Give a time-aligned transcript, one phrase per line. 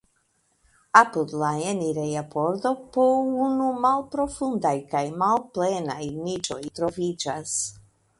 [0.99, 3.05] Apud la enireja pordo po
[3.47, 7.55] unu malprofundaj kaj malplenaj niĉoj troviĝas.